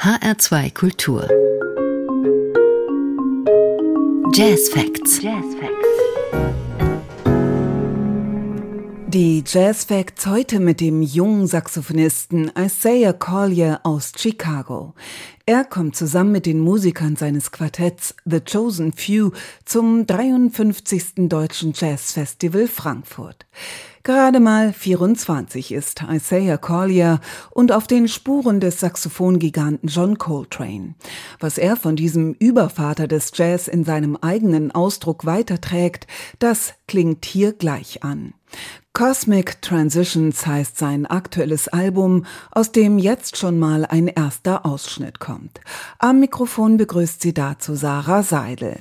HR2 0.00 0.74
Kultur. 0.74 1.28
Jazz 4.32 4.68
Facts. 4.68 5.20
Jazz 5.20 5.44
Facts. 5.58 5.88
Die 9.08 9.42
Jazz 9.44 9.86
Facts 9.86 10.26
heute 10.26 10.60
mit 10.60 10.80
dem 10.80 11.02
jungen 11.02 11.48
Saxophonisten 11.48 12.52
Isaiah 12.56 13.12
Collier 13.12 13.80
aus 13.82 14.12
Chicago. 14.16 14.94
Er 15.46 15.64
kommt 15.64 15.96
zusammen 15.96 16.30
mit 16.30 16.46
den 16.46 16.60
Musikern 16.60 17.16
seines 17.16 17.50
Quartetts 17.50 18.14
The 18.24 18.38
Chosen 18.40 18.92
Few 18.92 19.32
zum 19.64 20.06
53. 20.06 21.28
Deutschen 21.28 21.72
Jazz 21.74 22.12
Festival 22.12 22.68
Frankfurt. 22.68 23.46
Gerade 24.08 24.40
mal 24.40 24.72
24 24.72 25.70
ist 25.70 26.02
Isaiah 26.10 26.56
Collier 26.56 27.20
und 27.50 27.72
auf 27.72 27.86
den 27.86 28.08
Spuren 28.08 28.58
des 28.58 28.80
Saxophongiganten 28.80 29.86
John 29.90 30.16
Coltrane. 30.16 30.94
Was 31.40 31.58
er 31.58 31.76
von 31.76 31.94
diesem 31.94 32.32
Übervater 32.32 33.06
des 33.06 33.32
Jazz 33.34 33.68
in 33.68 33.84
seinem 33.84 34.16
eigenen 34.16 34.72
Ausdruck 34.72 35.26
weiterträgt, 35.26 36.06
das 36.38 36.72
klingt 36.86 37.26
hier 37.26 37.52
gleich 37.52 38.02
an. 38.02 38.32
Cosmic 38.94 39.60
Transitions 39.60 40.46
heißt 40.46 40.78
sein 40.78 41.04
aktuelles 41.04 41.68
Album, 41.68 42.24
aus 42.50 42.72
dem 42.72 42.96
jetzt 42.96 43.36
schon 43.36 43.58
mal 43.58 43.84
ein 43.84 44.08
erster 44.08 44.64
Ausschnitt 44.64 45.20
kommt. 45.20 45.60
Am 45.98 46.18
Mikrofon 46.20 46.78
begrüßt 46.78 47.20
sie 47.20 47.34
dazu 47.34 47.74
Sarah 47.74 48.22
Seidel. 48.22 48.78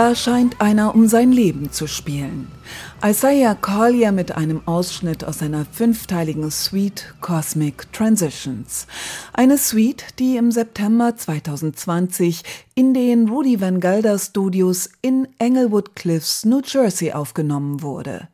Da 0.00 0.14
scheint 0.14 0.62
einer 0.62 0.94
um 0.94 1.08
sein 1.08 1.30
Leben 1.30 1.72
zu 1.72 1.86
spielen. 1.86 2.50
Isaiah 3.04 3.54
Collier 3.54 4.12
mit 4.12 4.32
einem 4.32 4.66
Ausschnitt 4.66 5.24
aus 5.24 5.40
seiner 5.40 5.66
fünfteiligen 5.66 6.50
Suite 6.50 7.14
Cosmic 7.20 7.92
Transitions. 7.92 8.86
Eine 9.34 9.58
Suite, 9.58 10.06
die 10.18 10.38
im 10.38 10.52
September 10.52 11.14
2020 11.14 12.44
in 12.74 12.94
den 12.94 13.28
Rudy 13.28 13.60
Van 13.60 13.78
Gelder 13.78 14.18
Studios 14.18 14.88
in 15.02 15.28
Englewood 15.38 15.94
Cliffs, 15.94 16.46
New 16.46 16.62
Jersey 16.64 17.12
aufgenommen 17.12 17.82
wurde. 17.82 18.28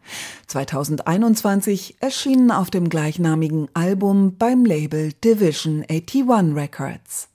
2021 0.47 1.97
erschienen 1.99 2.53
auf 2.53 2.71
dem 2.71 2.89
gleichnamigen 2.89 3.67
Album 3.75 4.37
beim 4.39 4.65
Label 4.65 5.13
Division 5.15 5.85
81 5.91 6.55
Records. 6.55 7.27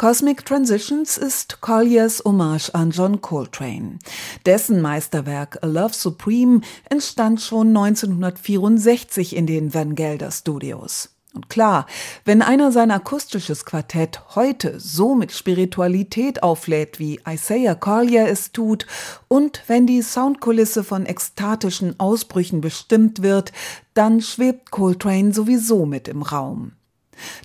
Cosmic 0.00 0.46
Transitions 0.46 1.18
ist 1.18 1.60
Colliers 1.60 2.22
Hommage 2.24 2.70
an 2.72 2.90
John 2.90 3.20
Coltrane. 3.20 3.98
Dessen 4.46 4.80
Meisterwerk 4.80 5.58
A 5.60 5.66
Love 5.66 5.92
Supreme 5.92 6.62
entstand 6.88 7.42
schon 7.42 7.76
1964 7.76 9.36
in 9.36 9.46
den 9.46 9.74
Van 9.74 9.94
Gelder 9.94 10.30
Studios. 10.30 11.10
Und 11.34 11.50
klar, 11.50 11.84
wenn 12.24 12.40
einer 12.40 12.72
sein 12.72 12.90
akustisches 12.90 13.66
Quartett 13.66 14.34
heute 14.34 14.80
so 14.80 15.14
mit 15.14 15.32
Spiritualität 15.32 16.42
auflädt, 16.42 16.98
wie 16.98 17.20
Isaiah 17.28 17.74
Collier 17.74 18.26
es 18.26 18.52
tut, 18.52 18.86
und 19.28 19.64
wenn 19.66 19.86
die 19.86 20.00
Soundkulisse 20.00 20.82
von 20.82 21.04
ekstatischen 21.04 22.00
Ausbrüchen 22.00 22.62
bestimmt 22.62 23.20
wird, 23.20 23.52
dann 23.92 24.22
schwebt 24.22 24.70
Coltrane 24.70 25.34
sowieso 25.34 25.84
mit 25.84 26.08
im 26.08 26.22
Raum. 26.22 26.72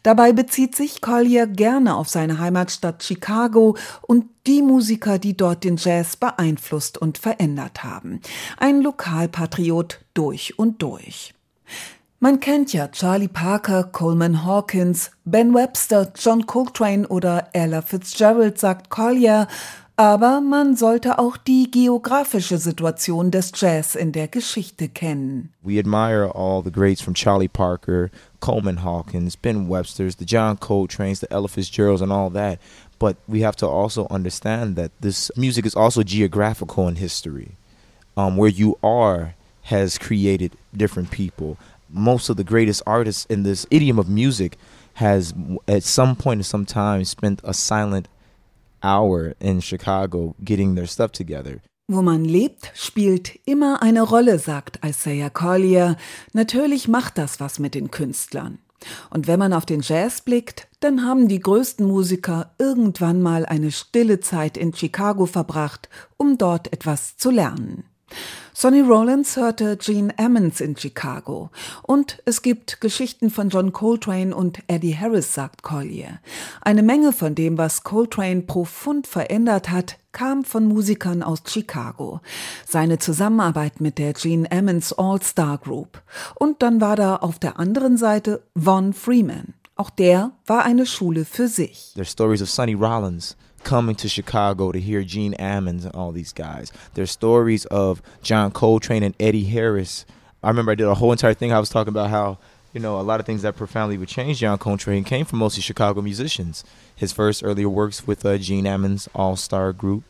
Dabei 0.04 0.34
bezieht 0.34 0.76
sich 0.76 1.02
Collier 1.02 1.48
gerne 1.48 1.96
auf 1.96 2.10
seine 2.10 2.40
Heimatstadt 2.40 3.04
Chicago 3.04 3.78
und 4.02 4.26
die 4.48 4.62
Musiker, 4.62 5.20
die 5.20 5.36
dort 5.36 5.64
den 5.64 5.78
Jazz 5.78 6.16
beeinflusst 6.16 6.98
und 6.98 7.18
verändert 7.18 7.84
haben. 7.84 8.22
Ein 8.58 8.82
Lokalpatriot 8.82 10.02
durch 10.14 10.58
und 10.60 10.82
durch. 10.82 11.34
Man 12.20 12.40
kennt 12.40 12.74
ja 12.74 12.88
Charlie 12.88 13.28
Parker, 13.28 13.84
Coleman 13.84 14.46
Hawkins, 14.46 15.12
Ben 15.26 15.54
Webster, 15.54 16.12
John 16.16 16.46
Coltrane 16.46 17.08
oder 17.08 17.50
Ella 17.54 17.82
Fitzgerald, 17.82 18.58
sagt 18.58 18.90
Collier, 18.90 19.48
Aber 19.98 20.42
man 20.42 20.76
sollte 20.76 21.20
auch 21.20 21.38
die 21.38 21.72
geografische 21.72 22.58
Situation 22.58 23.32
des 23.32 23.54
Jazz 23.56 23.96
in 23.96 24.12
der 24.12 24.28
Geschichte 24.28 24.90
kennen. 24.90 25.52
We 25.64 25.80
admire 25.80 26.30
all 26.36 26.62
the 26.62 26.72
greats 26.72 27.02
from 27.02 27.14
Charlie 27.14 27.48
Parker, 27.48 28.10
Coleman 28.42 28.84
Hawkins, 28.84 29.38
Ben 29.38 29.70
Webster's, 29.70 30.18
the 30.18 30.26
John 30.26 30.58
Coltrane's, 30.58 31.22
the 31.22 31.32
Ella 31.32 31.48
Fitzgeralds, 31.48 32.02
and 32.02 32.12
all 32.12 32.30
that. 32.32 32.60
But 33.00 33.16
we 33.26 33.42
have 33.42 33.56
to 33.58 33.68
also 33.68 34.06
understand 34.10 34.76
that 34.76 34.92
this 35.00 35.32
music 35.38 35.66
is 35.66 35.76
also 35.76 36.04
geographical 36.04 36.90
in 36.90 36.96
history. 36.96 37.52
Um, 38.18 38.36
where 38.36 38.50
you 38.50 38.78
are 38.84 39.36
has 39.64 39.98
created 39.98 40.58
different 40.76 41.10
people. 41.10 41.58
Most 41.90 42.30
of 42.30 42.36
the 42.36 42.44
greatest 42.44 42.82
artists 42.86 43.26
in 43.30 43.44
this 43.44 43.66
idiom 43.72 43.98
of 43.98 44.10
music 44.10 44.58
has, 44.96 45.34
at 45.68 45.84
some 45.84 46.16
point 46.16 46.40
in 46.40 46.44
some 46.44 46.66
time, 46.66 47.04
spent 47.06 47.40
a 47.44 47.54
silent 47.54 48.08
hour 48.86 49.34
in 49.40 49.62
Chicago 49.62 50.36
getting 50.40 50.76
their 50.76 50.88
stuff 50.88 51.12
together. 51.12 51.62
Wo 51.88 52.02
man 52.02 52.26
lebt, 52.26 52.72
spielt 52.74 53.40
immer 53.46 53.84
eine 53.84 54.02
Rolle, 54.02 54.40
sagt 54.40 54.80
Isaiah 54.84 55.30
Collier. 55.30 55.98
Natürlich 56.34 56.88
macht 56.88 57.18
das 57.18 57.40
was 57.40 57.60
mit 57.60 57.76
den 57.76 57.92
Künstlern. 57.92 58.60
Und 59.10 59.28
wenn 59.28 59.40
man 59.40 59.54
auf 59.54 59.66
den 59.66 59.82
Jazz 59.82 60.22
blickt, 60.22 60.68
dann 60.80 61.06
haben 61.06 61.28
die 61.28 61.40
größten 61.40 61.88
Musiker 61.88 62.54
irgendwann 62.60 63.22
mal 63.22 63.46
eine 63.46 63.72
stille 63.72 64.20
Zeit 64.20 64.58
in 64.58 64.74
Chicago 64.74 65.26
verbracht, 65.26 65.90
um 66.18 66.38
dort 66.38 66.72
etwas 66.74 67.18
zu 67.18 67.32
lernen. 67.32 67.86
Sonny 68.58 68.80
Rollins 68.80 69.36
hörte 69.36 69.76
Gene 69.76 70.18
Ammons 70.18 70.62
in 70.62 70.78
Chicago. 70.78 71.50
Und 71.84 72.22
es 72.24 72.42
gibt 72.42 72.80
Geschichten 72.80 73.30
von 73.30 73.50
John 73.50 73.74
Coltrane 73.74 74.34
und 74.34 74.60
Eddie 74.68 74.96
Harris, 74.96 75.34
sagt 75.34 75.62
Collier. 75.62 76.22
Eine 76.62 76.82
Menge 76.82 77.12
von 77.12 77.36
dem, 77.36 77.58
was 77.58 77.84
Coltrane 77.84 78.44
profund 78.44 79.08
verändert 79.08 79.72
hat, 79.72 79.98
kam 80.14 80.46
von 80.46 80.70
Musikern 80.70 81.22
aus 81.22 81.44
Chicago. 81.46 82.22
Seine 82.66 82.98
Zusammenarbeit 82.98 83.82
mit 83.82 83.98
der 83.98 84.14
Gene 84.14 84.50
Ammons 84.50 84.94
All-Star 84.94 85.58
Group. 85.58 86.02
Und 86.36 86.62
dann 86.62 86.80
war 86.80 86.96
da 86.96 87.18
auf 87.18 87.40
der 87.40 87.60
anderen 87.60 87.98
Seite 87.98 88.42
Von 88.56 88.94
Freeman. 88.94 89.54
Auch 89.76 89.90
der 89.90 90.32
war 90.46 90.64
eine 90.64 90.86
Schule 90.86 91.26
für 91.26 91.50
sich. 91.50 91.92
There's 91.96 92.10
stories 92.10 92.42
of 92.42 92.50
Sonny 92.50 92.74
Rollins 92.74 93.36
coming 93.66 93.96
to 93.96 94.08
Chicago 94.08 94.72
to 94.72 94.80
hear 94.80 95.04
Gene 95.04 95.34
Ammons 95.34 95.84
and 95.84 95.94
all 95.94 96.14
these 96.14 96.32
guys. 96.32 96.72
There's 96.94 97.12
stories 97.12 97.66
of 97.66 98.02
John 98.22 98.52
Coltrane 98.52 99.04
and 99.04 99.16
Eddie 99.20 99.44
Harris. 99.44 100.06
I 100.42 100.48
remember 100.48 100.72
I 100.72 100.76
did 100.76 100.88
a 100.88 100.96
whole 100.96 101.12
entire 101.12 101.34
thing. 101.34 101.52
I 101.52 101.60
was 101.60 101.70
talking 101.70 101.90
about 101.90 102.12
how 102.12 102.38
you 102.72 102.80
know 102.80 103.00
a 103.00 103.02
lot 103.02 103.20
of 103.20 103.26
things 103.26 103.42
that 103.42 103.56
profoundly 103.58 103.98
would 103.98 104.08
change 104.08 104.40
John 104.40 104.58
Coltrane 104.58 105.04
came 105.04 105.26
from 105.26 105.40
mostly 105.40 105.62
Chicago 105.62 106.02
musicians. 106.02 106.64
His 106.96 107.12
first 107.12 107.44
earlier 107.44 107.68
works 107.68 108.08
with 108.08 108.26
uh, 108.26 108.38
Gene 108.38 108.66
Ammons 108.66 109.08
All 109.16 109.36
Star 109.36 109.74
Group. 109.74 110.04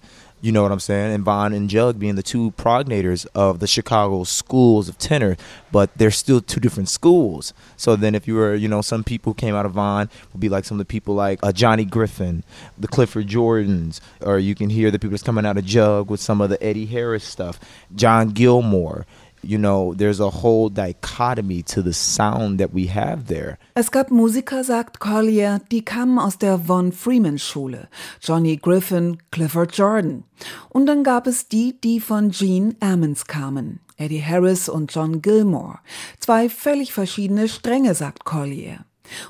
You 0.45 0.51
know 0.51 0.61
what 0.61 0.71
I'm 0.71 0.79
saying? 0.79 1.11
And 1.11 1.23
Vaughn 1.23 1.53
and 1.53 1.67
Jug 1.67 1.97
being 1.97 2.13
the 2.13 2.21
two 2.21 2.51
progenitors 2.51 3.25
of 3.33 3.57
the 3.57 3.65
Chicago 3.65 4.23
schools 4.25 4.87
of 4.87 4.95
tenor, 4.99 5.37
but 5.71 5.89
they're 5.97 6.11
still 6.11 6.39
two 6.39 6.59
different 6.59 6.87
schools. 6.87 7.51
So 7.77 7.95
then, 7.95 8.13
if 8.13 8.27
you 8.27 8.35
were, 8.35 8.53
you 8.53 8.67
know, 8.67 8.83
some 8.83 9.03
people 9.03 9.31
who 9.31 9.37
came 9.37 9.55
out 9.55 9.65
of 9.65 9.71
Vaughn 9.71 10.07
would 10.31 10.39
be 10.39 10.47
like 10.47 10.63
some 10.63 10.75
of 10.75 10.87
the 10.87 10.91
people 10.91 11.15
like 11.15 11.39
uh, 11.41 11.51
Johnny 11.51 11.83
Griffin, 11.83 12.43
the 12.77 12.87
Clifford 12.87 13.25
Jordans, 13.25 13.99
or 14.21 14.37
you 14.37 14.53
can 14.53 14.69
hear 14.69 14.91
the 14.91 14.99
people 14.99 15.13
that's 15.13 15.23
coming 15.23 15.47
out 15.47 15.57
of 15.57 15.65
Jug 15.65 16.11
with 16.11 16.19
some 16.19 16.41
of 16.41 16.51
the 16.51 16.63
Eddie 16.63 16.85
Harris 16.85 17.23
stuff, 17.23 17.59
John 17.95 18.29
Gilmore. 18.29 19.07
You 19.45 19.57
know, 19.57 19.93
there's 19.93 20.19
a 20.19 20.29
whole 20.29 20.69
dichotomy 20.69 21.63
to 21.63 21.81
the 21.81 21.93
sound 21.93 22.59
that 22.59 22.73
we 22.73 22.87
have 22.87 23.27
there. 23.27 23.57
Es 23.75 23.91
gab 23.91 24.11
Musiker, 24.11 24.63
sagt 24.63 24.99
Collier, 24.99 25.59
die 25.71 25.83
kamen 25.83 26.19
aus 26.19 26.37
der 26.37 26.59
Von 26.59 26.91
Freeman 26.91 27.37
Schule. 27.37 27.87
Johnny 28.21 28.57
Griffin, 28.57 29.17
Clifford 29.31 29.77
Jordan. 29.77 30.23
Und 30.69 30.87
dann 30.87 31.03
gab 31.03 31.27
es 31.27 31.47
die, 31.47 31.79
die 31.79 31.99
von 31.99 32.31
Gene 32.31 32.75
Ammons 32.79 33.25
kamen. 33.25 33.79
Eddie 33.97 34.23
Harris 34.23 34.67
und 34.67 34.93
John 34.93 35.21
Gilmore. 35.21 35.79
Zwei 36.19 36.49
völlig 36.49 36.91
verschiedene 36.91 37.47
Stränge, 37.47 37.95
sagt 37.95 38.25
Collier. 38.25 38.85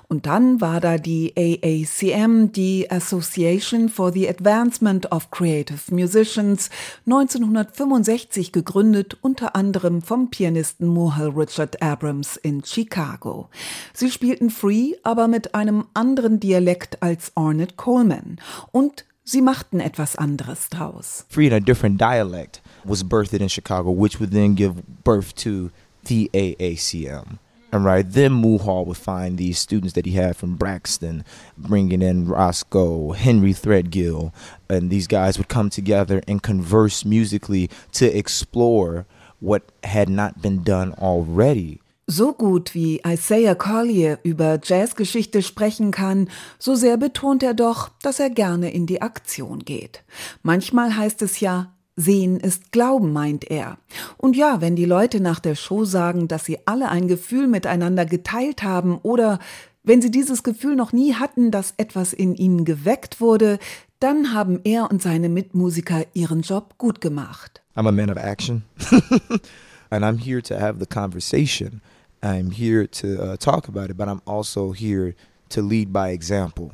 Und 0.07 0.25
dann 0.25 0.62
war 0.62 0.80
da 0.80 0.98
die 0.98 1.33
AACM, 1.36 2.51
die 2.51 2.89
Association 2.89 3.89
for 3.89 4.12
the 4.12 4.27
Advancement 4.30 5.12
of 5.12 5.31
Creative 5.31 5.94
Musicians, 5.94 6.69
1965 7.06 8.51
gegründet, 8.51 9.18
unter 9.22 9.56
anderem 9.56 10.01
vom 10.01 10.30
Pianisten 10.30 10.88
Mohel 10.88 11.30
Richard 11.30 11.81
Abrams 11.81 12.38
in 12.38 12.63
Chicago. 12.63 13.50
Sie 13.94 14.12
spielten 14.12 14.50
Free, 14.50 14.94
aber 15.04 15.27
mit 15.27 15.56
einem 15.56 15.86
anderen 15.94 16.39
Dialekt 16.39 17.01
als 17.01 17.31
Ornette 17.36 17.75
Coleman. 17.75 18.38
Und 18.72 19.06
sie 19.24 19.42
machten 19.42 19.80
etwas 19.80 20.16
anderes 20.16 20.69
draus. 20.69 21.25
Free 21.30 21.48
in 21.48 21.54
a 21.54 21.60
different 21.60 22.00
dialect 22.00 22.62
was 22.83 23.04
birthed 23.04 23.42
in 23.42 23.50
Chicago, 23.50 23.92
which 23.92 24.19
would 24.19 24.31
then 24.31 24.56
give 24.56 24.75
birth 25.04 25.36
to 25.36 25.72
the 26.07 26.30
AACM. 26.33 27.39
And 27.75 27.83
right 27.83 28.10
then, 28.10 28.31
Mulhall 28.31 28.86
would 28.86 28.95
find 28.95 29.38
these 29.38 29.60
students 29.60 29.95
that 29.95 30.06
he 30.06 30.13
had 30.13 30.38
from 30.38 30.56
Braxton, 30.56 31.25
bringing 31.57 32.01
in 32.01 32.25
Roscoe, 32.25 33.12
Henry 33.12 33.54
Threadgill, 33.54 34.31
and 34.69 34.89
these 34.89 35.07
guys 35.07 35.38
would 35.38 35.50
come 35.50 35.69
together 35.69 36.22
and 36.25 36.42
converse 36.42 37.04
musically 37.04 37.69
to 37.92 38.06
explore 38.18 39.06
what 39.42 39.63
had 39.83 40.07
not 40.07 40.42
been 40.42 40.63
done 40.63 40.94
already. 40.94 41.81
So 42.07 42.31
gut 42.31 42.74
wie 42.74 43.01
Isaiah 43.06 43.56
Collier 43.56 44.19
über 44.24 44.57
Jazzgeschichte 44.63 45.42
sprechen 45.42 45.92
kann, 45.92 46.30
so 46.57 46.75
sehr 46.75 46.95
betont 46.95 47.44
er 47.44 47.54
doch, 47.54 47.89
dass 48.01 48.22
er 48.22 48.30
gerne 48.30 48.72
in 48.72 48.86
die 48.86 49.01
Aktion 49.01 49.66
geht. 49.66 50.01
Manchmal 50.44 50.95
heißt 50.95 51.22
es 51.24 51.42
ja, 51.42 51.75
Sehen 51.97 52.39
ist 52.39 52.71
Glauben, 52.71 53.13
meint 53.13 53.50
er. 53.50 53.77
Und 54.18 54.36
ja, 54.36 54.59
wenn 54.59 54.75
die 54.75 54.86
Leute 54.86 55.21
nach 55.21 55.39
der 55.39 55.56
Show 55.56 55.86
sagen, 55.86 56.27
dass 56.27 56.45
sie 56.45 56.59
alle 56.65 56.89
ein 56.89 57.07
Gefühl 57.07 57.47
miteinander 57.47 58.06
geteilt 58.06 58.63
haben 58.63 58.97
oder 58.97 59.39
wenn 59.83 60.01
sie 60.01 60.12
dieses 60.12 60.44
Gefühl 60.44 60.75
noch 60.75 60.92
nie 60.92 61.13
hatten, 61.13 61.51
dass 61.51 61.74
etwas 61.77 62.12
in 62.12 62.36
ihnen 62.36 62.65
geweckt 62.65 63.21
wurde, 63.21 63.59
dann 64.00 64.33
haben 64.33 64.59
er 64.63 64.89
und 64.92 65.01
seine 65.01 65.30
Mitmusiker 65.30 66.06
ihren 66.13 66.42
Job 66.42 66.77
gut 66.77 67.00
gemacht. 67.00 67.62
I'm 67.75 67.88
a 67.88 67.92
man 67.92 68.09
of 68.09 68.18
action. 68.18 68.63
and 69.89 70.03
I'm 70.03 70.18
here 70.18 70.41
to 70.41 70.59
have 70.59 70.80
the 70.80 70.86
conversation. 70.86 71.81
I'm 72.21 72.51
here 72.51 72.88
to 72.88 73.21
uh, 73.21 73.38
talk 73.38 73.68
about 73.68 73.89
it, 73.89 73.98
but 73.98 74.07
I'm 74.07 74.21
also 74.25 74.74
here 74.74 75.13
to 75.50 75.62
lead 75.62 75.94
by 75.94 76.12
example. 76.12 76.71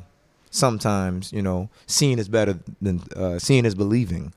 Sometimes, 0.50 1.32
you 1.32 1.42
know, 1.42 1.68
seeing 1.86 2.18
is 2.18 2.28
better 2.28 2.58
than 2.80 3.02
uh, 3.14 3.38
seeing 3.38 3.64
is 3.64 3.74
believing. 3.74 4.32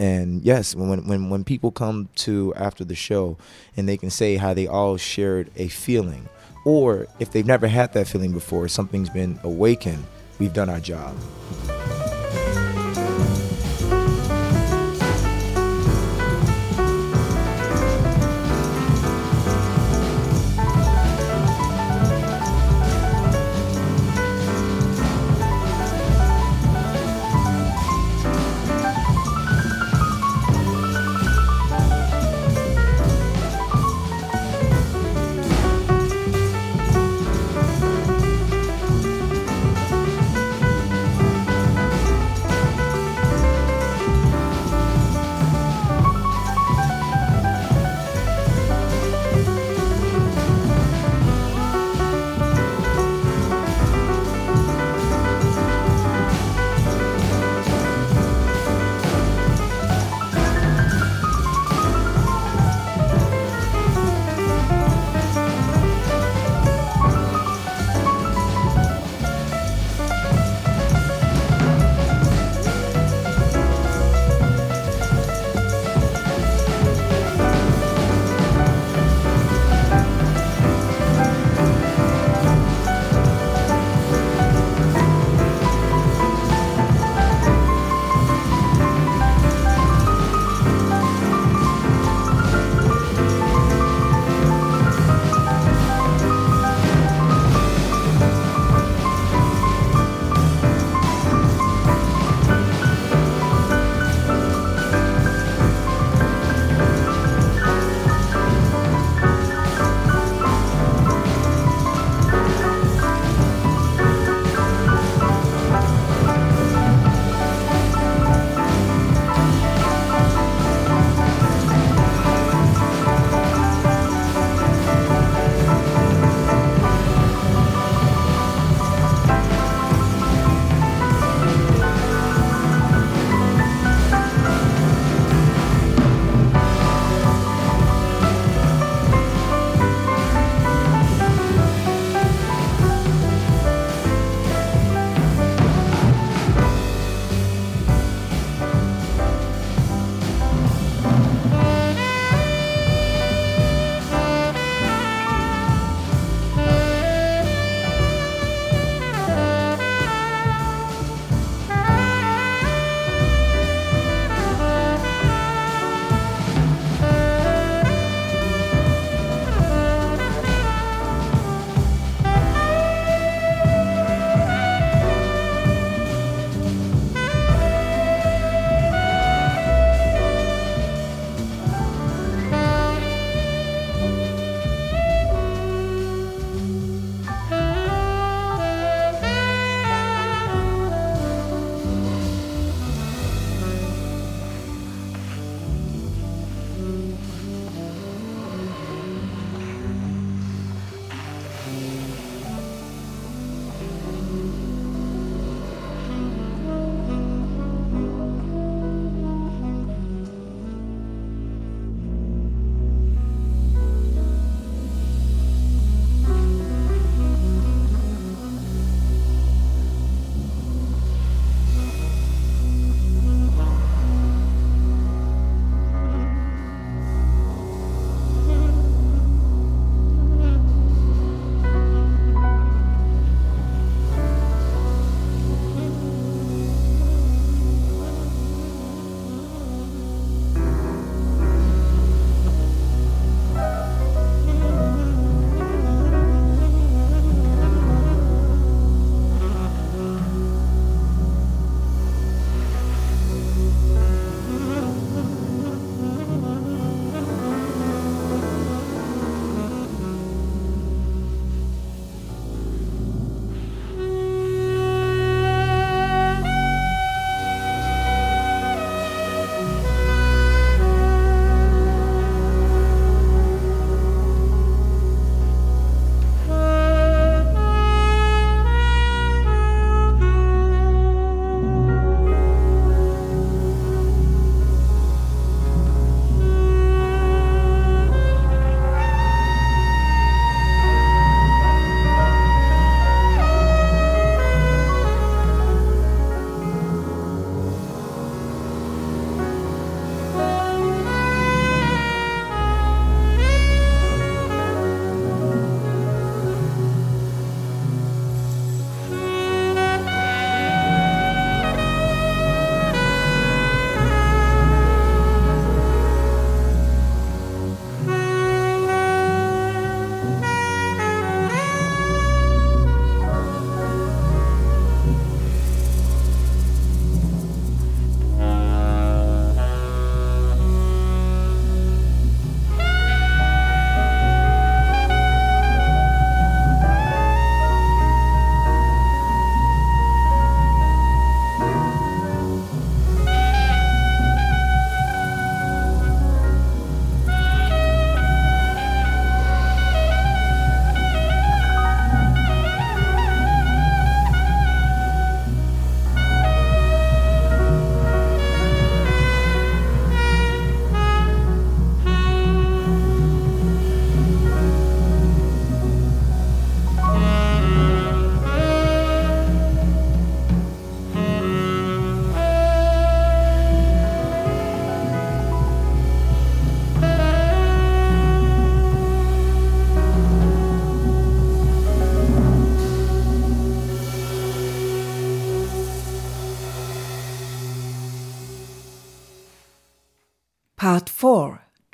And 0.00 0.42
yes 0.42 0.74
when 0.74 1.06
when 1.06 1.28
when 1.28 1.44
people 1.44 1.70
come 1.70 2.08
to 2.16 2.52
after 2.56 2.84
the 2.84 2.94
show 2.94 3.36
and 3.76 3.86
they 3.86 3.98
can 3.98 4.08
say 4.10 4.36
how 4.36 4.54
they 4.54 4.66
all 4.66 4.96
shared 4.96 5.50
a 5.56 5.68
feeling 5.68 6.26
or 6.64 7.06
if 7.18 7.30
they've 7.30 7.46
never 7.46 7.68
had 7.68 7.92
that 7.92 8.08
feeling 8.08 8.32
before 8.32 8.66
something's 8.66 9.10
been 9.10 9.38
awakened 9.44 10.02
we've 10.38 10.54
done 10.54 10.70
our 10.70 10.80
job 10.80 11.14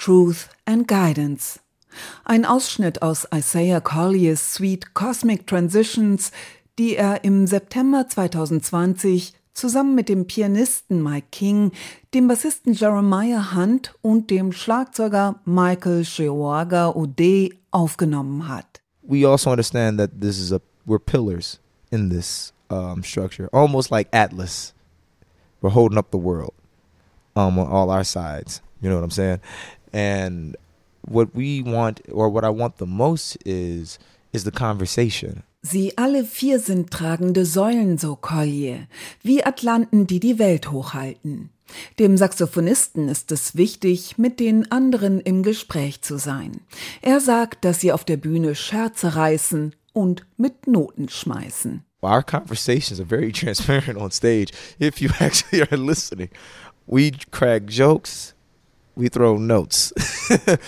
Truth 0.06 0.50
and 0.66 0.86
Guidance. 0.86 1.58
Ein 2.24 2.44
Ausschnitt 2.44 3.02
aus 3.02 3.26
Isaiah 3.34 3.80
Colliers 3.80 4.54
Suite 4.54 4.94
Cosmic 4.94 5.48
Transitions, 5.48 6.30
die 6.78 6.94
er 6.94 7.24
im 7.24 7.48
September 7.48 8.06
2020 8.06 9.32
zusammen 9.52 9.96
mit 9.96 10.08
dem 10.08 10.28
Pianisten 10.28 11.02
Mike 11.02 11.26
King, 11.32 11.72
dem 12.14 12.28
Bassisten 12.28 12.72
Jeremiah 12.72 13.56
Hunt 13.56 13.96
und 14.00 14.30
dem 14.30 14.52
Schlagzeuger 14.52 15.40
Michael 15.44 16.04
Sheoaga 16.04 16.90
Ode 16.90 17.50
aufgenommen 17.72 18.46
hat. 18.46 18.80
We 19.02 19.28
also 19.28 19.50
understand 19.50 19.98
that 19.98 20.20
this 20.20 20.38
is 20.38 20.52
a 20.52 20.60
we're 20.86 21.00
pillars 21.00 21.58
in 21.90 22.10
this 22.10 22.52
um, 22.70 23.02
structure, 23.02 23.48
almost 23.52 23.90
like 23.90 24.06
Atlas. 24.12 24.72
We're 25.60 25.74
holding 25.74 25.98
up 25.98 26.12
the 26.12 26.18
world 26.18 26.54
um, 27.34 27.58
on 27.58 27.66
all 27.66 27.90
our 27.90 28.04
sides. 28.04 28.62
You 28.80 28.90
know 28.90 28.96
what 28.96 29.04
I'm 29.04 29.10
saying? 29.10 29.40
And 29.96 30.58
what 31.08 31.28
we 31.34 31.62
want, 31.62 32.02
or 32.12 32.28
what 32.28 32.44
I 32.44 32.50
want 32.50 32.76
the 32.76 32.86
most, 32.86 33.38
is 33.46 33.98
is 34.32 34.44
the 34.44 34.50
conversation. 34.50 35.42
Sie 35.62 35.96
alle 35.96 36.24
vier 36.24 36.60
sind 36.60 36.90
tragende 36.90 37.46
Säulen, 37.46 37.96
so 37.96 38.14
Collier, 38.14 38.86
wie 39.22 39.42
Atlanten, 39.42 40.06
die 40.06 40.20
die 40.20 40.38
Welt 40.38 40.70
hochhalten. 40.70 41.48
Dem 41.98 42.16
Saxophonisten 42.16 43.08
ist 43.08 43.32
es 43.32 43.56
wichtig, 43.56 44.18
mit 44.18 44.38
den 44.38 44.70
anderen 44.70 45.18
im 45.20 45.42
Gespräch 45.42 46.02
zu 46.02 46.18
sein. 46.18 46.60
Er 47.00 47.20
sagt, 47.20 47.64
dass 47.64 47.80
sie 47.80 47.90
auf 47.90 48.04
der 48.04 48.18
Bühne 48.18 48.54
Scherze 48.54 49.16
reißen 49.16 49.74
und 49.94 50.26
mit 50.36 50.66
Noten 50.66 51.08
schmeißen. 51.08 51.82
Our 52.02 52.22
conversations 52.22 53.00
are 53.00 53.08
very 53.08 53.32
transparent 53.42 53.96
on 53.96 54.10
stage 54.10 54.52
if 54.78 55.00
you 55.00 55.08
actually 55.18 55.62
are 55.62 55.76
listening. 55.76 56.28
We 56.86 57.12
crack 57.32 57.64
jokes, 57.68 58.35
we 58.96 59.08
throw 59.08 59.36
notes. 59.36 59.92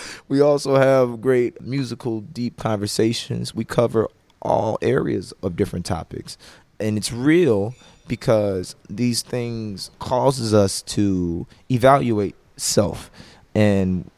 we 0.29 0.39
also 0.39 0.75
have 0.75 1.19
great 1.19 1.61
musical, 1.61 2.21
deep 2.21 2.57
conversations. 2.57 3.53
We 3.53 3.65
cover 3.65 4.07
all 4.41 4.77
areas 4.81 5.33
of 5.43 5.55
different 5.55 5.85
topics. 5.85 6.37
And 6.79 6.97
it's 6.97 7.11
real 7.11 7.75
because 8.07 8.75
these 8.89 9.21
things 9.21 9.91
causes 9.99 10.53
us 10.53 10.81
to 10.83 11.45
evaluate 11.69 12.35
self. 12.55 13.11
And 13.53 14.09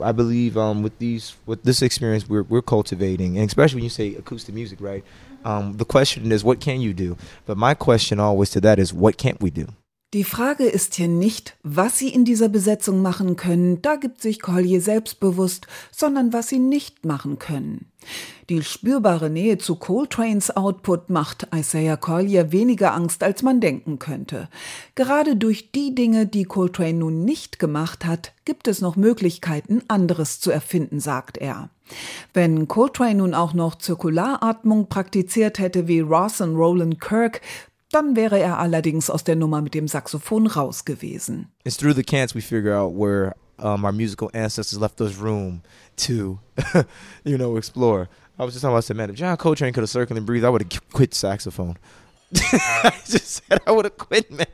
I 0.00 0.12
believe 0.12 0.56
um, 0.56 0.82
with 0.82 0.98
these 0.98 1.34
with 1.46 1.64
this 1.64 1.82
experience 1.82 2.28
we're 2.28 2.44
we're 2.44 2.62
cultivating, 2.62 3.36
and 3.36 3.46
especially 3.46 3.76
when 3.76 3.84
you 3.84 3.90
say 3.90 4.14
acoustic 4.14 4.54
music, 4.54 4.80
right? 4.80 5.04
Um, 5.44 5.76
the 5.76 5.84
question 5.84 6.30
is, 6.32 6.44
what 6.44 6.60
can 6.60 6.80
you 6.80 6.92
do? 6.92 7.16
But 7.46 7.56
my 7.56 7.74
question 7.74 8.20
always 8.20 8.50
to 8.50 8.60
that 8.60 8.78
is, 8.78 8.92
what 8.92 9.16
can't 9.16 9.40
we 9.40 9.50
do? 9.50 9.68
Die 10.12 10.24
Frage 10.24 10.64
ist 10.64 10.96
hier 10.96 11.06
nicht, 11.06 11.56
was 11.62 11.96
Sie 11.96 12.08
in 12.08 12.24
dieser 12.24 12.48
Besetzung 12.48 13.00
machen 13.00 13.36
können, 13.36 13.80
da 13.80 13.94
gibt 13.94 14.20
sich 14.20 14.42
Collier 14.42 14.80
selbstbewusst, 14.80 15.68
sondern 15.92 16.32
was 16.32 16.48
Sie 16.48 16.58
nicht 16.58 17.04
machen 17.04 17.38
können. 17.38 17.86
Die 18.48 18.64
spürbare 18.64 19.30
Nähe 19.30 19.58
zu 19.58 19.76
Coltranes 19.76 20.56
Output 20.56 21.10
macht 21.10 21.46
Isaiah 21.54 21.96
Collier 21.96 22.50
weniger 22.50 22.92
Angst, 22.92 23.22
als 23.22 23.44
man 23.44 23.60
denken 23.60 24.00
könnte. 24.00 24.48
Gerade 24.96 25.36
durch 25.36 25.70
die 25.70 25.94
Dinge, 25.94 26.26
die 26.26 26.42
Coltrane 26.42 26.94
nun 26.94 27.24
nicht 27.24 27.60
gemacht 27.60 28.04
hat, 28.04 28.32
gibt 28.44 28.66
es 28.66 28.80
noch 28.80 28.96
Möglichkeiten, 28.96 29.82
anderes 29.86 30.40
zu 30.40 30.50
erfinden, 30.50 30.98
sagt 30.98 31.38
er. 31.38 31.70
Wenn 32.32 32.68
Coltrane 32.68 33.16
nun 33.16 33.34
auch 33.34 33.54
noch 33.54 33.76
Zirkularatmung 33.76 34.88
praktiziert 34.88 35.58
hätte 35.58 35.88
wie 35.88 36.00
Ross 36.00 36.40
und 36.40 36.56
Roland 36.56 37.00
Kirk, 37.00 37.40
dann 37.92 38.16
wäre 38.16 38.38
er 38.38 38.58
allerdings 38.58 39.10
aus 39.10 39.24
der 39.24 39.36
Nummer 39.36 39.60
mit 39.60 39.74
dem 39.74 39.88
Saxophon 39.88 40.46
raus 40.46 40.84
gewesen. 40.84 41.48
It's 41.64 41.76
through 41.76 41.94
the 41.94 42.04
cants 42.04 42.34
we 42.34 42.40
figure 42.40 42.74
out 42.74 42.94
where 42.94 43.34
um, 43.58 43.84
our 43.84 43.92
musical 43.92 44.30
ancestors 44.32 44.80
left 44.80 45.00
us 45.00 45.16
room 45.18 45.62
to, 45.96 46.38
you 47.24 47.36
know, 47.36 47.56
explore. 47.56 48.08
I 48.38 48.44
was 48.44 48.54
just 48.54 48.62
talking 48.62 48.72
about, 48.72 48.84
I 48.84 48.86
said, 48.86 48.96
man, 48.96 49.10
if 49.10 49.16
John 49.16 49.36
Coltrane 49.36 49.72
could 49.72 49.82
have 49.82 49.90
circled 49.90 50.16
and 50.16 50.26
breathed, 50.26 50.44
I 50.44 50.48
would 50.48 50.62
have 50.62 50.90
quit 50.92 51.14
saxophone. 51.14 51.76
I 52.34 52.94
just 53.04 53.42
said 53.44 53.60
I 53.66 53.72
would 53.72 53.84
have 53.84 53.98
quit, 53.98 54.30
man. 54.30 54.46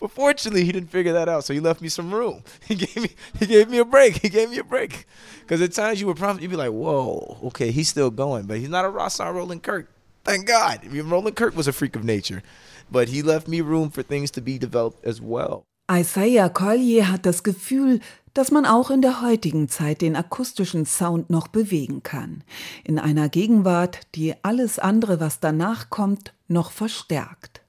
But 0.00 0.10
fortunately, 0.10 0.64
he 0.64 0.72
didn't 0.72 0.90
figure 0.90 1.12
that 1.12 1.28
out, 1.28 1.44
so 1.44 1.54
he 1.54 1.60
left 1.60 1.80
me 1.80 1.88
some 1.88 2.12
room. 2.12 2.42
He 2.66 2.74
gave 2.74 2.96
me, 2.96 3.10
he 3.38 3.46
gave 3.46 3.70
me 3.70 3.78
a 3.78 3.84
break. 3.84 4.16
He 4.16 4.28
gave 4.28 4.50
me 4.50 4.58
a 4.58 4.64
break, 4.64 5.06
because 5.40 5.62
at 5.62 5.72
times 5.72 6.00
you 6.00 6.06
would 6.08 6.16
probably 6.16 6.42
you'd 6.42 6.50
be 6.50 6.56
like, 6.56 6.72
"Whoa, 6.72 7.38
okay, 7.44 7.70
he's 7.70 7.88
still 7.88 8.10
going," 8.10 8.46
but 8.46 8.58
he's 8.58 8.68
not 8.68 8.84
a 8.84 8.88
Ross 8.88 9.20
Rolling 9.20 9.60
Kirk. 9.60 9.88
Thank 10.26 10.46
God. 10.46 10.80
I 10.84 10.88
mean, 10.88 11.08
Roland 11.08 11.36
Kirk 11.36 11.56
was 11.56 11.68
a 11.68 11.72
freak 11.72 11.96
of 11.96 12.02
nature, 12.02 12.42
but 12.90 13.08
he 13.08 13.22
left 13.22 13.46
me 13.46 13.60
room 13.60 13.92
for 13.92 14.02
things 14.02 14.32
to 14.32 14.40
be 14.40 14.58
developed 14.58 15.06
as 15.06 15.20
well. 15.20 15.64
Isaiah 15.88 16.48
Collier 16.48 17.12
hat 17.12 17.26
das 17.26 17.44
Gefühl, 17.44 18.00
dass 18.34 18.50
man 18.50 18.66
auch 18.66 18.90
in 18.90 19.02
der 19.02 19.22
heutigen 19.22 19.68
Zeit 19.68 20.02
den 20.02 20.16
akustischen 20.16 20.84
Sound 20.84 21.30
noch 21.30 21.46
bewegen 21.46 22.02
kann. 22.02 22.42
In 22.82 22.98
einer 22.98 23.28
Gegenwart, 23.28 24.00
die 24.16 24.34
alles 24.42 24.80
andere, 24.80 25.20
was 25.20 25.38
danach 25.38 25.90
kommt, 25.90 26.34
noch 26.48 26.72
verstärkt. 26.72 27.62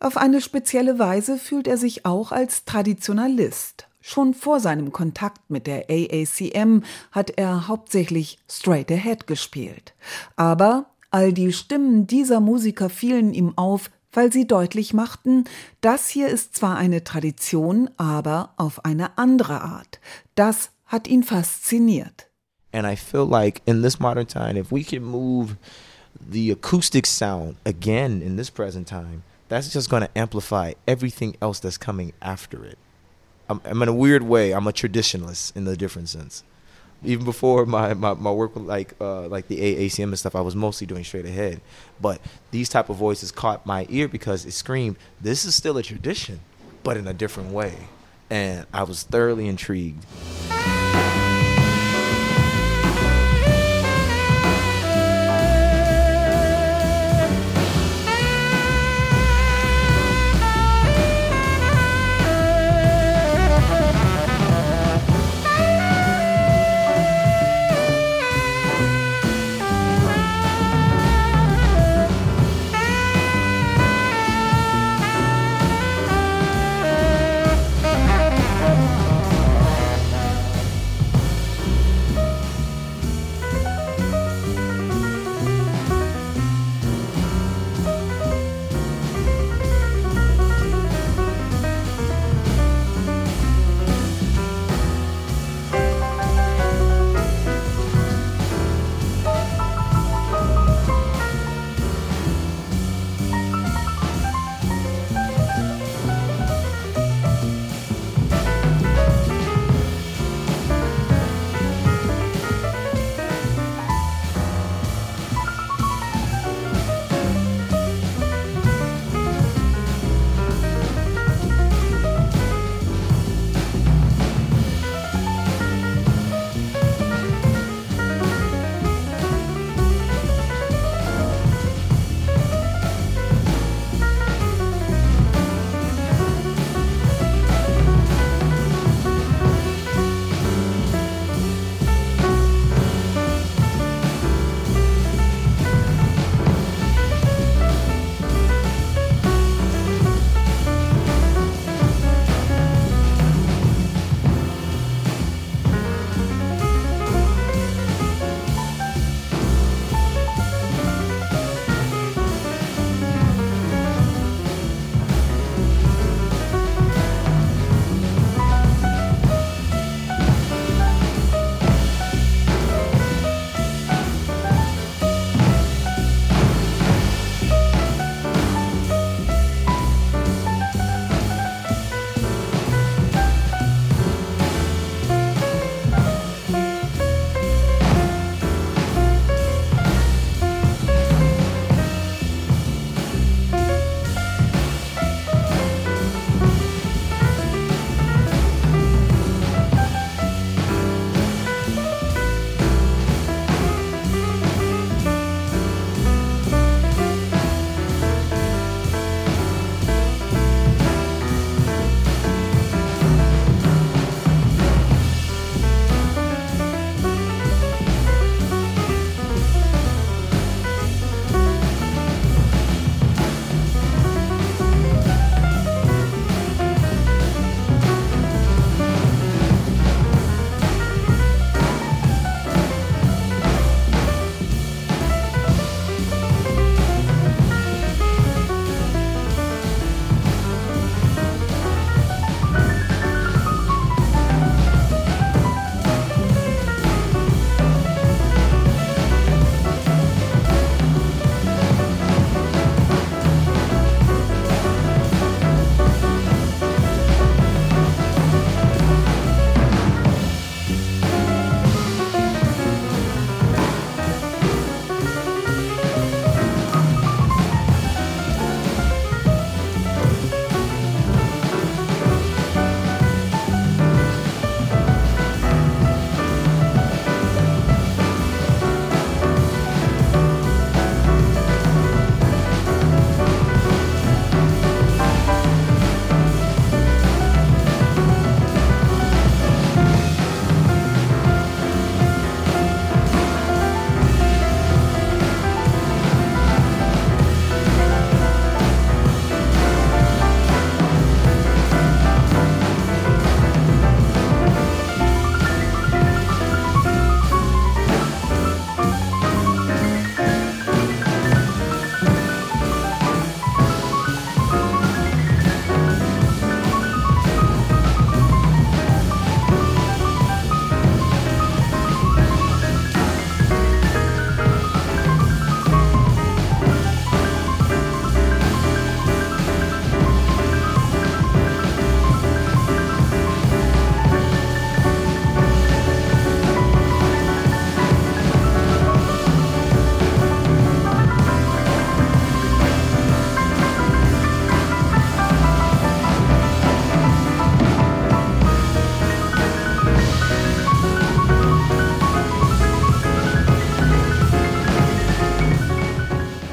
Auf 0.00 0.16
eine 0.16 0.40
spezielle 0.40 0.98
Weise 0.98 1.36
fühlt 1.36 1.68
er 1.68 1.76
sich 1.76 2.06
auch 2.06 2.32
als 2.32 2.64
Traditionalist. 2.64 3.86
Schon 4.00 4.34
vor 4.34 4.58
seinem 4.58 4.90
Kontakt 4.90 5.48
mit 5.48 5.68
der 5.68 5.84
AACM 5.88 6.82
hat 7.12 7.30
er 7.36 7.68
hauptsächlich 7.68 8.38
Straight 8.50 8.90
Ahead 8.90 9.28
gespielt. 9.28 9.94
Aber 10.34 10.86
All 11.12 11.32
die 11.34 11.52
Stimmen 11.52 12.06
dieser 12.06 12.40
Musiker 12.40 12.88
fielen 12.88 13.34
ihm 13.34 13.52
auf, 13.56 13.90
weil 14.12 14.32
sie 14.32 14.46
deutlich 14.46 14.94
machten, 14.94 15.44
das 15.82 16.08
hier 16.08 16.28
ist 16.28 16.56
zwar 16.56 16.76
eine 16.76 17.04
Tradition, 17.04 17.90
aber 17.98 18.54
auf 18.56 18.84
eine 18.86 19.18
andere 19.18 19.60
Art. 19.60 20.00
Das 20.34 20.70
hat 20.86 21.06
ihn 21.06 21.22
fasziniert. 21.22 22.28
And 22.72 22.86
I 22.86 22.96
feel 22.96 23.26
like 23.26 23.60
in 23.66 23.82
this 23.82 24.00
modern 24.00 24.26
time, 24.26 24.58
if 24.58 24.72
we 24.72 24.82
can 24.82 25.04
move 25.04 25.56
the 26.18 26.50
acoustic 26.50 27.06
sound 27.06 27.56
again 27.66 28.22
in 28.22 28.38
this 28.38 28.50
present 28.50 28.88
time, 28.88 29.22
that's 29.50 29.70
just 29.70 29.90
going 29.90 30.02
to 30.02 30.18
amplify 30.18 30.72
everything 30.86 31.36
else 31.42 31.60
that's 31.60 31.78
coming 31.78 32.14
after 32.22 32.64
it. 32.64 32.78
I'm, 33.50 33.60
I'm 33.66 33.82
in 33.82 33.88
a 33.88 33.94
weird 33.94 34.22
way, 34.22 34.52
I'm 34.52 34.66
a 34.66 34.72
traditionalist 34.72 35.54
in 35.54 35.66
the 35.66 35.76
different 35.76 36.08
sense. 36.08 36.42
Even 37.04 37.24
before 37.24 37.66
my, 37.66 37.94
my, 37.94 38.14
my 38.14 38.30
work 38.30 38.54
with 38.54 38.64
like 38.64 38.94
uh, 39.00 39.28
like 39.28 39.48
the 39.48 39.58
AACM 39.58 40.04
and 40.04 40.18
stuff, 40.18 40.36
I 40.36 40.40
was 40.40 40.54
mostly 40.54 40.86
doing 40.86 41.04
straight 41.04 41.26
ahead. 41.26 41.60
But 42.00 42.20
these 42.50 42.68
type 42.68 42.88
of 42.88 42.96
voices 42.96 43.32
caught 43.32 43.66
my 43.66 43.86
ear 43.88 44.08
because 44.08 44.46
it 44.46 44.52
screamed, 44.52 44.96
"This 45.20 45.44
is 45.44 45.54
still 45.54 45.76
a 45.76 45.82
tradition, 45.82 46.40
but 46.82 46.96
in 46.96 47.06
a 47.06 47.14
different 47.14 47.50
way," 47.50 47.74
and 48.30 48.66
I 48.72 48.84
was 48.84 49.02
thoroughly 49.02 49.48
intrigued. 49.48 50.04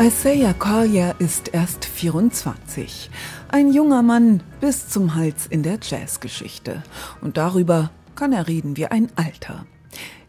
Isaiah 0.10 0.56
Collier 0.56 1.14
ist 1.20 1.54
erst 1.54 1.86
24. 1.86 3.12
Ein 3.50 3.72
junger 3.72 4.02
Mann 4.02 4.42
bis 4.60 4.90
zum 4.90 5.14
Hals 5.14 5.46
in 5.46 5.62
der 5.62 5.78
Jazzgeschichte. 5.80 6.82
Und 7.22 7.38
darüber 7.38 7.92
kann 8.16 8.34
er 8.34 8.48
reden 8.48 8.76
wie 8.76 8.88
ein 8.88 9.12
Alter. 9.16 9.68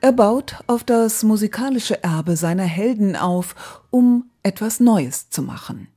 Er 0.02 0.12
baut 0.12 0.56
auf 0.66 0.84
das 0.84 1.22
musikalische 1.22 2.04
Erbe 2.04 2.36
seiner 2.36 2.64
Helden 2.64 3.16
auf, 3.16 3.82
um 3.88 4.28
etwas 4.42 4.80
Neues 4.80 5.30
zu 5.30 5.40
machen. 5.40 5.88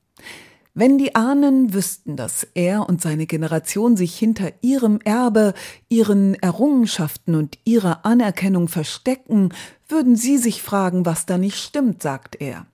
Wenn 0.74 0.98
die 0.98 1.16
Ahnen 1.16 1.74
wüssten, 1.74 2.16
dass 2.16 2.48
er 2.54 2.88
und 2.88 3.02
seine 3.02 3.26
Generation 3.26 3.98
sich 3.98 4.18
hinter 4.18 4.54
ihrem 4.62 5.02
Erbe, 5.04 5.54
ihren 5.90 6.36
Errungenschaften 6.36 7.36
und 7.36 7.58
ihrer 7.66 8.06
Anerkennung 8.06 8.70
verstecken, 8.70 9.50
würden 9.90 10.16
sie 10.16 10.38
sich 10.38 10.62
fragen, 10.62 11.06
was 11.06 11.26
da 11.26 11.38
nicht 11.38 11.58
stimmt, 11.58 12.02
sagt 12.02 12.40
er. 12.40 12.66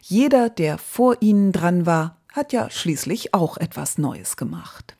Jeder, 0.00 0.50
der 0.50 0.78
vor 0.78 1.16
ihnen 1.20 1.52
dran 1.52 1.86
war, 1.86 2.18
hat 2.32 2.52
ja 2.52 2.70
schließlich 2.70 3.34
auch 3.34 3.56
etwas 3.56 3.98
Neues 3.98 4.36
gemacht. 4.36 4.96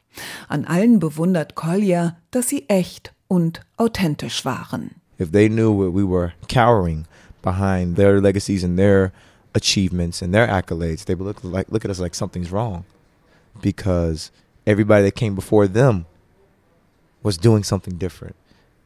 An 0.49 0.65
allen 0.65 0.99
bewundert 0.99 1.55
Collier, 1.55 2.17
dass 2.31 2.49
sie 2.49 2.69
echt 2.69 3.15
und 3.29 3.61
authentisch 3.79 4.45
waren. 4.45 4.97
If 5.19 5.31
they 5.33 5.49
knew 5.49 5.73
what 5.73 5.95
we 5.95 6.05
were 6.05 6.33
cowering 6.49 7.07
behind 7.43 7.97
their 7.97 8.21
legacies 8.21 8.65
and 8.65 8.79
their 8.79 9.13
achievements 9.55 10.23
and 10.23 10.35
their 10.35 10.49
accolades, 10.49 11.05
they 11.05 11.15
would 11.15 11.27
look 11.27 11.43
like 11.43 11.71
look 11.71 11.85
at 11.85 11.91
us 11.91 12.01
like 12.01 12.15
something's 12.15 12.51
wrong. 12.51 12.85
Because 13.61 14.31
everybody 14.67 15.05
that 15.05 15.15
came 15.15 15.35
before 15.35 15.67
them 15.67 16.07
was 17.23 17.39
doing 17.39 17.63
something 17.63 17.97
different. 17.97 18.37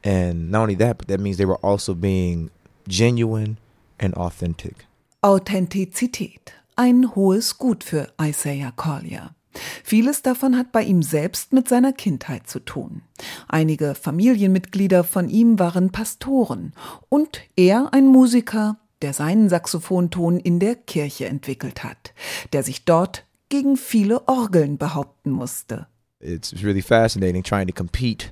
And 0.04 0.50
not 0.50 0.62
only 0.62 0.76
that, 0.76 0.98
but 0.98 1.08
that 1.08 1.20
means 1.20 1.36
they 1.36 1.44
were 1.44 1.64
also 1.64 1.94
being 1.94 2.50
genuine 2.86 3.58
and 3.98 4.14
authentic. 4.14 4.86
Authentizität, 5.26 6.52
ein 6.76 7.16
hohes 7.16 7.58
Gut 7.58 7.82
für 7.82 8.12
Isaiah 8.22 8.70
Collier. 8.70 9.34
Vieles 9.82 10.22
davon 10.22 10.56
hat 10.56 10.70
bei 10.70 10.84
ihm 10.84 11.02
selbst 11.02 11.52
mit 11.52 11.68
seiner 11.68 11.92
Kindheit 11.92 12.46
zu 12.46 12.60
tun. 12.60 13.02
Einige 13.48 13.96
Familienmitglieder 13.96 15.02
von 15.02 15.28
ihm 15.28 15.58
waren 15.58 15.90
Pastoren 15.90 16.74
und 17.08 17.40
er 17.56 17.92
ein 17.92 18.06
Musiker, 18.06 18.76
der 19.02 19.14
seinen 19.14 19.48
Saxophonton 19.48 20.38
in 20.38 20.60
der 20.60 20.76
Kirche 20.76 21.26
entwickelt 21.26 21.82
hat, 21.82 22.14
der 22.52 22.62
sich 22.62 22.84
dort 22.84 23.24
gegen 23.48 23.76
viele 23.76 24.28
Orgeln 24.28 24.78
behaupten 24.78 25.32
musste. 25.32 25.88
It's 26.20 26.54
really 26.62 26.82
fascinating 26.82 27.42
trying 27.42 27.66
to 27.66 27.74
compete 27.74 28.26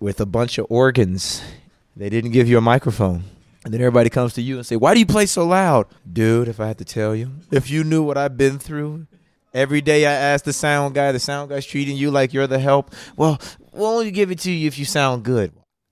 with 0.00 0.18
a 0.18 0.24
bunch 0.24 0.58
of 0.58 0.70
organs. 0.70 1.42
They 1.94 2.08
didn't 2.08 2.32
give 2.32 2.48
you 2.48 2.56
a 2.56 2.62
microphone. 2.62 3.35
And 3.66 3.74
then 3.74 3.80
everybody 3.80 4.10
comes 4.10 4.32
to 4.34 4.42
you 4.42 4.58
and 4.58 4.64
say, 4.64 4.76
"Why 4.76 4.94
do 4.94 5.00
you 5.00 5.06
play 5.06 5.26
so 5.26 5.44
loud?" 5.44 5.86
Dude, 6.06 6.46
if 6.46 6.60
I 6.60 6.68
had 6.68 6.78
to 6.78 6.84
tell 6.84 7.16
you, 7.16 7.32
if 7.50 7.68
you 7.68 7.82
knew 7.82 8.00
what 8.00 8.16
I've 8.16 8.36
been 8.36 8.60
through, 8.60 9.06
every 9.52 9.80
day 9.80 10.06
I 10.06 10.12
ask 10.12 10.44
the 10.44 10.52
sound 10.52 10.94
guy, 10.94 11.10
the 11.10 11.18
sound 11.18 11.50
guy's 11.50 11.66
treating 11.66 11.96
you 11.96 12.12
like 12.12 12.32
you're 12.32 12.46
the 12.46 12.60
help. 12.60 12.94
Well, 13.16 13.40
we'll 13.72 13.88
only 13.88 14.12
give 14.12 14.30
it 14.30 14.38
to 14.42 14.52
you 14.52 14.68
if 14.68 14.78
you 14.78 14.84
sound 14.84 15.24
good. 15.24 15.50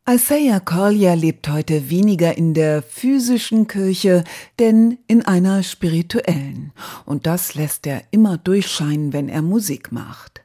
Isaiah 0.09 0.61
Collier 0.61 1.17
lebt 1.17 1.49
heute 1.49 1.91
weniger 1.91 2.37
in 2.37 2.55
der 2.55 2.81
physischen 2.83 3.67
Kirche, 3.67 4.23
denn 4.61 4.99
in 5.09 5.25
einer 5.27 5.65
spirituellen. 5.65 6.73
Und 7.07 7.27
das 7.27 7.57
lässt 7.57 7.89
er 7.89 8.03
immer 8.13 8.39
durchscheinen, 8.39 9.13
wenn 9.13 9.29
er 9.29 9.43
Musik 9.43 9.91
macht. 9.91 10.43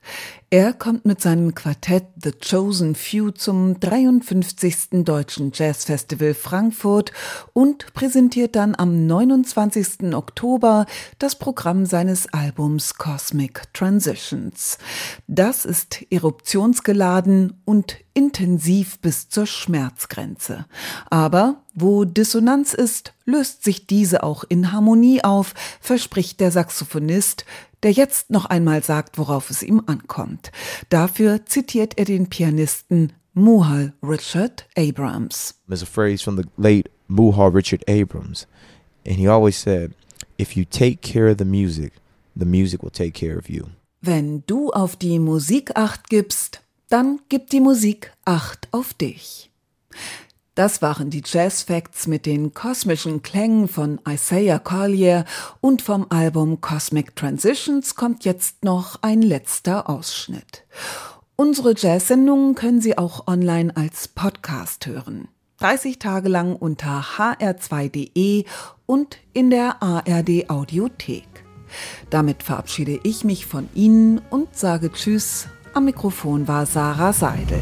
Er 0.51 0.73
kommt 0.73 1.05
mit 1.05 1.21
seinem 1.21 1.53
Quartett 1.53 2.05
The 2.23 2.31
Chosen 2.31 2.95
Few 2.95 3.29
zum 3.29 3.79
53. 3.79 5.03
Deutschen 5.05 5.51
Jazzfestival 5.53 6.33
Frankfurt 6.33 7.11
und 7.53 7.93
präsentiert 7.93 8.55
dann 8.55 8.73
am 8.75 9.05
29. 9.05 10.11
Oktober 10.15 10.87
das 11.19 11.37
Programm 11.37 11.85
seines 11.85 12.33
Albums 12.33 12.95
Cosmic 12.95 13.71
Transitions. 13.73 14.79
Das 15.27 15.65
ist 15.65 16.03
eruptionsgeladen 16.09 17.61
und 17.65 17.97
intensiv 18.13 18.99
bis 18.99 19.29
zur 19.29 19.45
Schmerzgrenze. 19.45 20.65
Aber 21.09 21.63
wo 21.73 22.05
Dissonanz 22.05 22.73
ist, 22.73 23.13
löst 23.25 23.63
sich 23.63 23.87
diese 23.87 24.23
auch 24.23 24.43
in 24.47 24.71
Harmonie 24.71 25.23
auf, 25.23 25.53
verspricht 25.79 26.39
der 26.39 26.51
Saxophonist, 26.51 27.45
der 27.83 27.91
jetzt 27.91 28.29
noch 28.29 28.45
einmal 28.45 28.83
sagt, 28.83 29.17
worauf 29.17 29.49
es 29.49 29.63
ihm 29.63 29.83
ankommt. 29.85 30.51
Dafür 30.89 31.45
zitiert 31.45 31.97
er 31.97 32.05
den 32.05 32.27
Pianisten 32.27 33.13
Muhal 33.33 33.93
Richard 34.03 34.67
Abrams. 34.75 35.55
There's 35.67 35.83
a 35.83 35.85
phrase 35.85 36.23
from 36.23 36.37
the 36.37 36.43
late 36.57 36.89
Muhal 37.07 37.53
Richard 37.53 37.87
Abrams, 37.87 38.47
and 39.05 39.15
he 39.17 39.27
always 39.27 39.59
said, 39.59 39.93
"If 40.37 40.55
you 40.55 40.65
take 40.65 40.97
care 41.01 41.31
of 41.31 41.37
the 41.37 41.45
music, 41.45 41.93
the 42.35 42.45
music 42.45 42.83
will 42.83 42.91
take 42.91 43.13
care 43.13 43.37
of 43.37 43.49
you." 43.49 43.65
Wenn 44.01 44.43
du 44.45 44.71
auf 44.71 44.95
die 44.95 45.19
Musik 45.19 45.75
acht 45.75 46.09
gibst, 46.09 46.61
dann 46.89 47.19
gibt 47.29 47.51
die 47.51 47.61
Musik 47.61 48.11
acht 48.25 48.67
auf 48.71 48.93
dich. 48.93 49.51
Das 50.55 50.81
waren 50.81 51.09
die 51.09 51.23
Jazz 51.23 51.63
Facts 51.63 52.05
mit 52.05 52.25
den 52.25 52.53
kosmischen 52.53 53.21
Klängen 53.21 53.69
von 53.69 54.01
Isaiah 54.05 54.59
Collier 54.59 55.23
und 55.61 55.81
vom 55.81 56.07
Album 56.09 56.59
Cosmic 56.59 57.15
Transitions 57.15 57.95
kommt 57.95 58.25
jetzt 58.25 58.65
noch 58.65 59.01
ein 59.01 59.21
letzter 59.21 59.89
Ausschnitt. 59.89 60.65
Unsere 61.37 61.73
Jazz-Sendungen 61.77 62.55
können 62.55 62.81
Sie 62.81 62.97
auch 62.97 63.27
online 63.27 63.77
als 63.77 64.09
Podcast 64.09 64.85
hören. 64.85 65.29
30 65.59 65.99
Tage 65.99 66.27
lang 66.27 66.55
unter 66.55 67.05
hr2.de 67.17 68.43
und 68.85 69.17
in 69.31 69.49
der 69.49 69.81
ARD 69.81 70.49
Audiothek. 70.49 71.27
Damit 72.09 72.43
verabschiede 72.43 72.99
ich 73.03 73.23
mich 73.23 73.45
von 73.45 73.69
Ihnen 73.75 74.19
und 74.29 74.57
sage 74.57 74.91
Tschüss. 74.91 75.47
Am 75.73 75.85
Mikrofon 75.85 76.47
war 76.47 76.65
Sarah 76.65 77.13
Seidel. 77.13 77.61